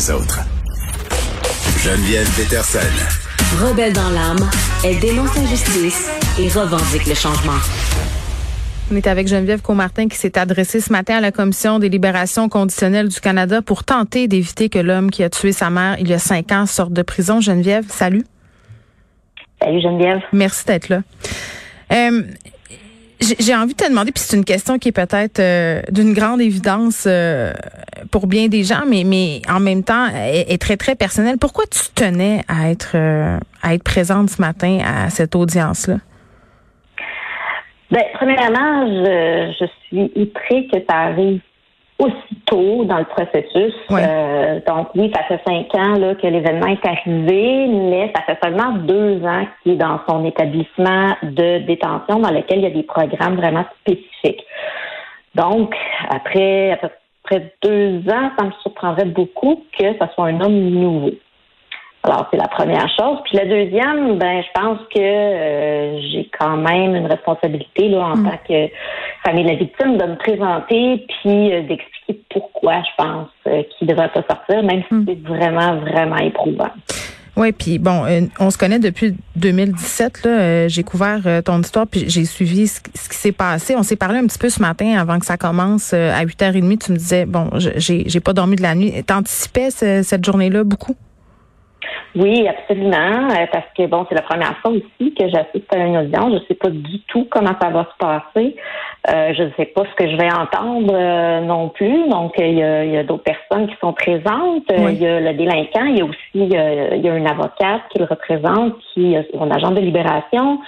[0.00, 0.40] les autres.
[1.84, 2.78] Geneviève Peterson.
[3.62, 4.48] Rebelle dans l'âme,
[4.82, 7.58] elle dénonce l'injustice et revendique le changement.
[8.90, 12.48] On est avec Geneviève Comartin qui s'est adressée ce matin à la Commission des libérations
[12.48, 16.14] conditionnelles du Canada pour tenter d'éviter que l'homme qui a tué sa mère il y
[16.14, 17.42] a cinq ans sorte de prison.
[17.42, 18.24] Geneviève, salut.
[19.60, 20.20] Salut Geneviève.
[20.32, 21.02] Merci d'être là.
[21.92, 22.22] Euh,
[23.20, 26.40] j'ai envie de te demander, puis c'est une question qui est peut-être euh, d'une grande
[26.40, 27.52] évidence euh,
[28.10, 31.36] pour bien des gens, mais, mais en même temps est, très, très personnelle.
[31.38, 32.96] Pourquoi tu tenais à être,
[33.62, 35.96] à être présente ce matin à cette audience-là?
[37.90, 41.40] Ben, premièrement, je, je suis outrée que ça arrive
[42.00, 43.74] aussitôt dans le processus.
[43.90, 48.38] Euh, donc oui, ça fait cinq ans là, que l'événement est arrivé, mais ça fait
[48.42, 52.70] seulement deux ans qu'il est dans son établissement de détention dans lequel il y a
[52.70, 54.44] des programmes vraiment spécifiques.
[55.34, 55.74] Donc,
[56.08, 56.88] après à peu
[57.22, 61.10] près deux ans, ça me surprendrait beaucoup que ce soit un homme nouveau.
[62.02, 63.18] Alors, c'est la première chose.
[63.24, 68.16] Puis la deuxième, ben, je pense que euh, j'ai quand même une responsabilité là, en
[68.16, 68.24] mm.
[68.24, 68.68] tant que
[69.22, 73.86] famille de la victime de me présenter puis euh, d'expliquer pourquoi je pense euh, qu'il
[73.86, 75.04] ne devrait pas sortir, même si mm.
[75.08, 76.70] c'est vraiment, vraiment éprouvant.
[77.36, 78.02] Oui, puis bon,
[78.40, 80.24] on se connaît depuis 2017.
[80.24, 83.76] Là, j'ai couvert ton histoire, puis j'ai suivi ce, qui s'est passé.
[83.76, 86.78] On s'est parlé un petit peu ce matin avant que ça commence à 8h30.
[86.78, 88.92] Tu me disais, bon, j'ai, j'ai pas dormi de la nuit.
[89.04, 90.96] T'anticipais cette journée-là beaucoup?
[92.16, 95.96] Oui, absolument, euh, parce que bon, c'est la première fois aussi que j'assiste à une
[95.96, 96.32] audience.
[96.32, 98.56] Je ne sais pas du tout comment ça va se passer.
[99.08, 102.08] Euh, je ne sais pas ce que je vais entendre euh, non plus.
[102.08, 104.64] Donc, il y a, d'autres personnes qui sont présentes.
[104.70, 105.84] Il y a le délinquant.
[105.84, 109.50] Il y a aussi il y a, une avocate qui le représente, qui est son
[109.50, 110.58] agent de libération.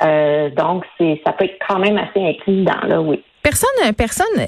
[0.00, 3.22] donc, c'est ça peut être quand même assez inquiétant, là, oui.
[3.42, 4.46] Personne, personne,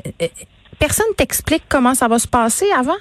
[0.78, 2.96] personne t'explique comment ça va se passer avant?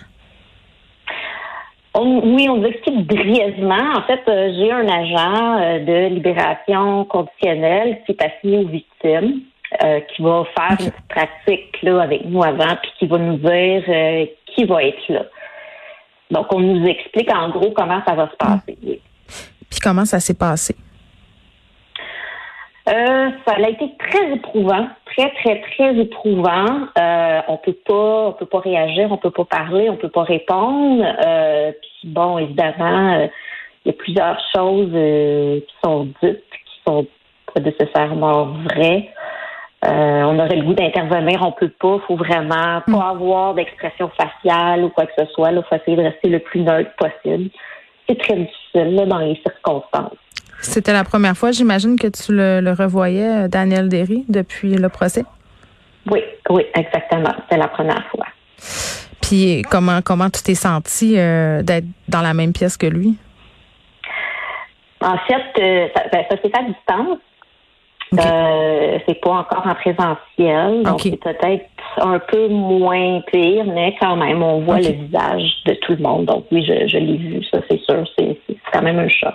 [2.02, 3.95] Oui, on vous explique brièvement.
[3.95, 9.42] En fait, euh, j'ai un agent euh, de libération conditionnelle qui est assigné aux victimes,
[9.83, 13.83] euh, qui va faire une pratique là avec nous avant, puis qui va nous dire
[14.55, 15.26] qui va être là.
[16.31, 19.02] Donc, on nous explique en gros comment ça va se passer.
[19.70, 20.75] Puis comment ça s'est passé?
[22.89, 26.88] Euh, ça a été très éprouvant, très très très éprouvant.
[26.98, 30.23] Euh, on peut pas, on peut pas réagir, on peut pas parler, on peut pas
[30.23, 31.02] répondre.
[31.26, 33.27] Euh, puis bon, évidemment, euh,
[33.86, 37.08] il y a plusieurs choses qui sont dites, qui sont
[37.54, 39.10] pas nécessairement vraies.
[39.83, 41.99] on aurait le goût d'intervenir, on peut pas.
[42.05, 42.95] Faut vraiment pas hmm.
[42.95, 45.54] avoir d'expression faciale ou quoi que ce soit.
[45.54, 47.49] Il faut essayer de rester le plus neutre possible.
[48.10, 50.17] C'est très difficile là, dans les circonstances.
[50.63, 55.25] C'était la première fois, j'imagine, que tu le, revoyais, euh, Daniel Derry, depuis le procès?
[56.09, 57.33] Oui, oui, exactement.
[57.43, 58.25] C'était la première fois.
[59.21, 63.15] Puis comment comment tu t'es senti euh, d'être dans la même pièce que lui?
[65.01, 67.19] En fait, euh, ben, ça, fait à distance.
[69.07, 71.65] c'est pas encore en présentiel, donc c'est peut-être
[71.97, 76.25] un peu moins pire, mais quand même, on voit le visage de tout le monde.
[76.25, 78.37] Donc oui, je, je l'ai vu, ça c'est sûr, c'est
[78.71, 79.33] quand même un choc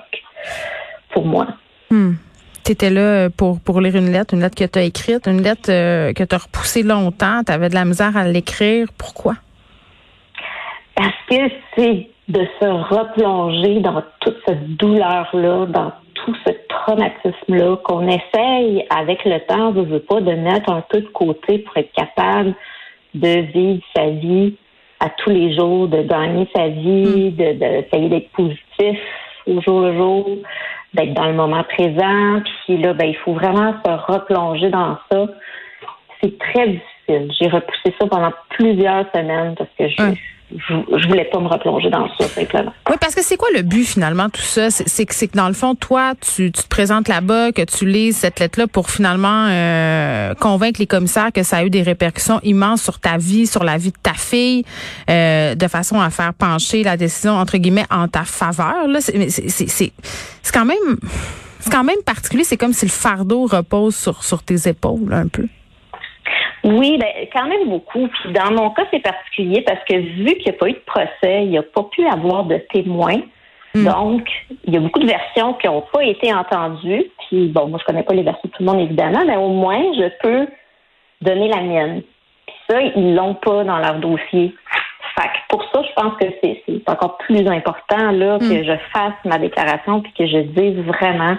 [1.18, 1.48] pour moi.
[1.90, 2.12] Hmm.
[2.64, 5.42] Tu étais là pour, pour lire une lettre, une lettre que tu as écrite, une
[5.42, 8.86] lettre euh, que tu as repoussée longtemps, tu avais de la misère à l'écrire.
[8.96, 9.34] Pourquoi?
[10.94, 18.06] Parce que c'est de se replonger dans toute cette douleur-là, dans tout ce traumatisme-là, qu'on
[18.06, 21.92] essaye avec le temps, je veux pas, de mettre un peu de côté pour être
[21.94, 22.54] capable
[23.14, 24.54] de vivre sa vie
[25.00, 27.36] à tous les jours, de gagner sa vie, hmm.
[27.36, 29.00] de d'essayer d'être positif
[29.48, 30.26] au jour le jour
[30.94, 32.43] d'être dans le moment présent.
[32.65, 35.26] Puis là, ben, il faut vraiment se replonger dans ça.
[36.22, 37.32] C'est très difficile.
[37.41, 40.03] J'ai repoussé ça pendant plusieurs semaines parce que je,
[40.56, 42.72] je, voulais pas me replonger dans ça, simplement.
[42.88, 44.70] Oui, parce que c'est quoi le but finalement tout ça?
[44.70, 48.41] C'est que, dans le fond, toi, tu, tu te présentes là-bas, que tu lises cette
[48.41, 52.98] lettre-là pour finalement euh, convaincre les commissaires que ça a eu des répercussions immenses sur
[52.98, 54.64] ta vie, sur la vie de ta fille,
[55.10, 58.87] euh, de façon à faire pencher la décision, entre guillemets, en ta faveur.
[59.00, 59.93] C'est,
[60.52, 60.99] quand même...
[61.61, 65.26] C'est quand même particulier, c'est comme si le fardeau repose sur, sur tes épaules un
[65.26, 65.49] peu.
[66.69, 68.09] Oui, ben, quand même beaucoup.
[68.09, 70.82] Puis dans mon cas, c'est particulier parce que vu qu'il n'y a pas eu de
[70.87, 73.20] procès, il n'y a pas pu avoir de témoins.
[73.75, 73.85] Hmm.
[73.85, 74.29] Donc,
[74.65, 77.05] il y a beaucoup de versions qui n'ont pas été entendues.
[77.29, 79.49] Puis bon, moi, je connais pas les versions de tout le monde, évidemment, mais au
[79.49, 80.47] moins, je peux
[81.20, 82.03] donner la mienne.
[82.47, 84.55] Puis ça, ils l'ont pas dans leur dossier.
[85.19, 88.65] Fait pour ça, je pense que c'est encore plus important là que hmm.
[88.65, 91.37] je fasse ma déclaration puis que je dise vraiment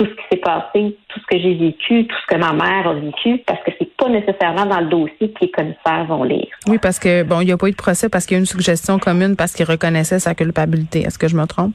[0.00, 2.88] tout ce qui s'est passé, tout ce que j'ai vécu, tout ce que ma mère
[2.88, 6.48] a vécu, parce que c'est pas nécessairement dans le dossier que les commissaires vont lire.
[6.66, 8.40] Oui, parce que bon, il n'y a pas eu de procès parce qu'il y a
[8.40, 11.00] une suggestion commune parce qu'il reconnaissait sa culpabilité.
[11.02, 11.74] Est-ce que je me trompe?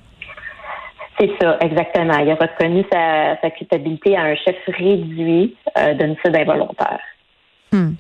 [1.19, 2.17] C'est ça, exactement.
[2.17, 6.99] Il a reconnu sa, culpabilité à un chef réduit euh, d'homicide involontaire.
[7.71, 7.91] Hmm.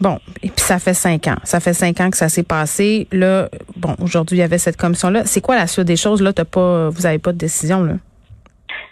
[0.00, 1.36] Bon, et puis ça fait cinq ans.
[1.44, 3.08] Ça fait cinq ans que ça s'est passé.
[3.10, 5.24] Là, bon, aujourd'hui, il y avait cette commission-là.
[5.24, 6.20] C'est quoi la suite des choses?
[6.20, 7.94] Là, t'as pas, vous n'avez pas de décision, là?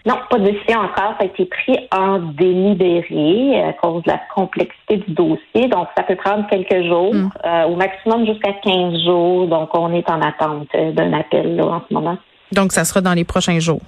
[0.04, 1.14] Non, pas de décision encore.
[1.18, 5.68] Ça a été pris en délibéré à cause de la complexité du dossier.
[5.68, 7.30] Donc, ça peut prendre quelques jours, hmm.
[7.44, 9.46] euh, au maximum jusqu'à 15 jours.
[9.46, 12.18] Donc, on est en attente euh, d'un appel là, en ce moment.
[12.50, 13.80] Donc, ça sera dans les prochains jours?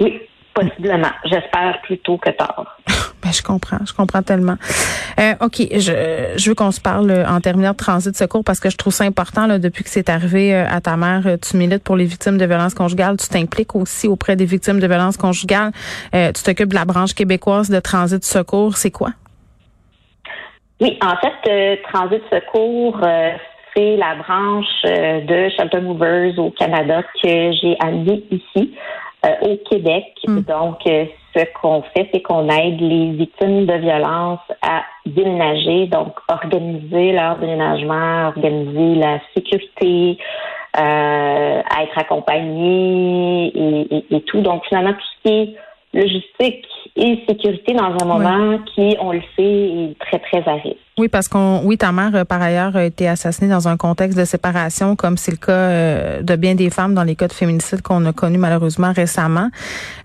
[0.00, 0.20] Oui,
[0.54, 1.12] possiblement.
[1.24, 2.78] J'espère plus tôt que tard.
[3.32, 4.56] Je comprends, je comprends tellement.
[5.18, 8.44] Euh, OK, je, je veux qu'on se parle euh, en terminant de transit de secours
[8.44, 11.22] parce que je trouve ça important là, depuis que c'est arrivé euh, à ta mère.
[11.40, 13.16] Tu milites pour les victimes de violences conjugales.
[13.16, 15.72] Tu t'impliques aussi auprès des victimes de violences conjugales.
[16.12, 18.76] tu t'occupes de la branche québécoise de transit de secours.
[18.76, 19.10] C'est quoi?
[20.80, 23.00] Oui, en fait, transit de secours,
[23.74, 28.74] c'est la branche de Shelter Movers au Canada que j'ai amenée ici.
[29.42, 30.04] Au Québec.
[30.26, 30.40] Hmm.
[30.40, 37.12] Donc, ce qu'on fait, c'est qu'on aide les victimes de violence à déménager, donc organiser
[37.12, 40.18] leur déménagement, organiser la sécurité,
[40.78, 44.40] euh, à être accompagnés et, et, tout.
[44.40, 45.54] Donc finalement, tout ce qui est
[45.94, 46.66] logistique
[46.96, 50.78] et sécurité dans un moment qui, on le sait, est très, très à risque.
[50.98, 54.18] Oui, parce qu'on, oui, ta mère, euh, par ailleurs, a été assassinée dans un contexte
[54.18, 57.32] de séparation, comme c'est le cas euh, de bien des femmes dans les cas de
[57.32, 59.48] féminicide qu'on a connus malheureusement récemment.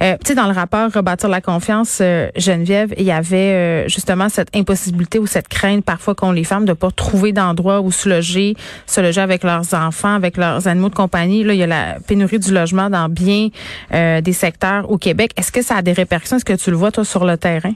[0.02, 2.02] Euh, tu sais, dans le rapport Rebâtir la confiance,
[2.38, 6.72] Geneviève, il y avait justement cette impossibilité ou cette crainte parfois qu'ont les femmes de
[6.72, 8.56] pas trouver d'endroit où se loger,
[8.86, 11.44] se loger avec leurs enfants, avec leurs animaux de compagnie.
[11.44, 13.50] Là, il y a la pénurie du logement dans bien
[13.92, 15.32] des secteurs au Québec.
[15.36, 16.38] Est-ce que ça a des répercussions?
[16.38, 17.74] Est-ce que tu le vois, toi, sur le terrain?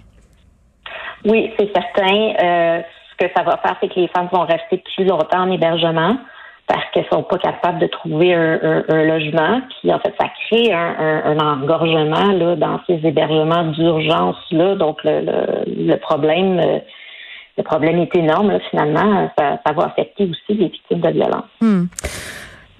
[1.26, 2.84] Oui, c'est certain
[3.22, 6.18] que ça va faire, c'est que les femmes vont rester plus longtemps en hébergement
[6.68, 9.62] parce qu'elles sont pas capables de trouver un, logement.
[9.70, 14.76] Puis en fait, ça crée un, engorgement là dans ces hébergements d'urgence là.
[14.76, 16.80] Donc le, problème, euh,
[17.58, 19.30] le problème est énorme finalement.
[19.38, 21.50] Ça, va affecter aussi les victimes de violence.
[21.60, 21.86] Hmm.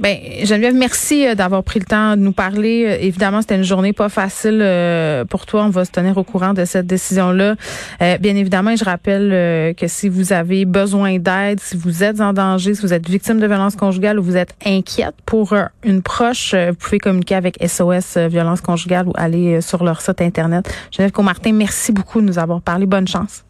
[0.02, 2.86] Ben Geneviève, merci euh, d'avoir pris le temps de nous parler.
[2.88, 5.64] Euh, évidemment, c'était une journée pas facile euh, pour toi.
[5.64, 7.56] On va se tenir au courant de cette décision-là.
[8.00, 12.74] Bien évidemment, je rappelle que si vous avez besoin d'aide, si vous êtes en danger,
[12.74, 15.54] si vous êtes victime de violence conjugale ou vous êtes inquiète pour
[15.84, 20.68] une proche, vous pouvez communiquer avec SOS Violence conjugale ou aller sur leur site internet.
[20.92, 22.86] Geneviève Comartin, merci beaucoup de nous avoir parlé.
[22.88, 23.44] Bonne chance.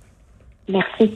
[0.67, 1.11] Merci.